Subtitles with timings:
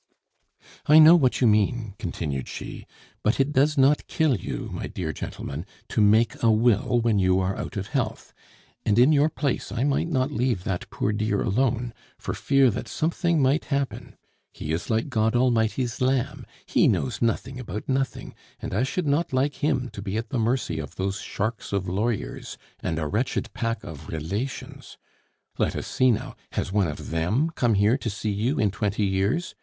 [0.87, 2.87] "I know what you mean," continued she.
[3.21, 7.39] "But it does not kill you, my dear gentleman, to make a will when you
[7.39, 8.33] are out of health;
[8.83, 12.87] and in your place I might not leave that poor dear alone, for fear that
[12.87, 14.15] something might happen;
[14.51, 19.31] he is like God Almighty's lamb, he knows nothing about nothing, and I should not
[19.31, 23.53] like him to be at the mercy of those sharks of lawyers and a wretched
[23.53, 24.97] pack of relations.
[25.59, 29.05] Let us see now, has one of them come here to see you in twenty
[29.05, 29.53] years?